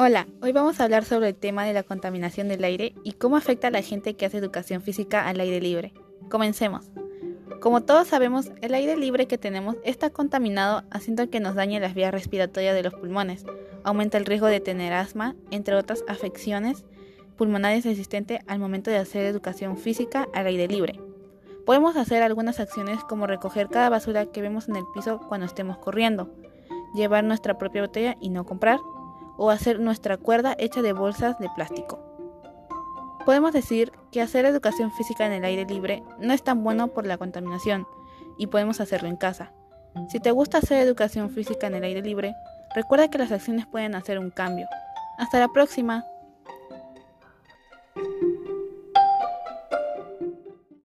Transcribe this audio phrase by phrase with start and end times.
[0.00, 3.36] Hola, hoy vamos a hablar sobre el tema de la contaminación del aire y cómo
[3.36, 5.92] afecta a la gente que hace educación física al aire libre.
[6.30, 6.88] Comencemos.
[7.60, 11.94] Como todos sabemos, el aire libre que tenemos está contaminado haciendo que nos dañe las
[11.94, 13.44] vías respiratorias de los pulmones,
[13.82, 16.84] aumenta el riesgo de tener asma, entre otras afecciones
[17.36, 21.00] pulmonares existentes al momento de hacer educación física al aire libre.
[21.66, 25.76] Podemos hacer algunas acciones como recoger cada basura que vemos en el piso cuando estemos
[25.78, 26.30] corriendo,
[26.94, 28.78] llevar nuestra propia botella y no comprar,
[29.38, 31.98] o hacer nuestra cuerda hecha de bolsas de plástico.
[33.24, 37.06] Podemos decir que hacer educación física en el aire libre no es tan bueno por
[37.06, 37.86] la contaminación
[38.36, 39.52] y podemos hacerlo en casa.
[40.08, 42.34] Si te gusta hacer educación física en el aire libre,
[42.74, 44.66] recuerda que las acciones pueden hacer un cambio.
[45.18, 46.04] Hasta la próxima.